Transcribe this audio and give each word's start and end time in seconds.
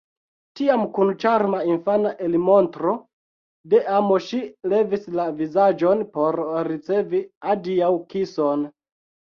Tiam 0.59 0.85
kun 0.93 1.11
ĉarma 1.23 1.59
infana 1.73 2.13
elmontro 2.29 2.95
de 3.75 3.83
amo 3.99 4.19
ŝi 4.31 4.41
levis 4.75 5.07
la 5.21 5.29
vizaĝon 5.43 6.03
por 6.19 6.43
ricevi 6.73 7.25
adiaŭkison. 7.55 8.69